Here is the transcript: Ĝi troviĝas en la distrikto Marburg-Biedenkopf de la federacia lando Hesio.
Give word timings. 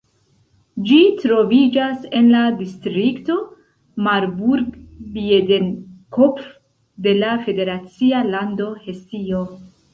Ĝi 0.91 0.95
troviĝas 1.17 2.07
en 2.19 2.29
la 2.35 2.41
distrikto 2.61 3.37
Marburg-Biedenkopf 4.09 6.51
de 7.07 7.13
la 7.23 7.33
federacia 7.47 8.27
lando 8.35 8.69
Hesio. 8.89 9.43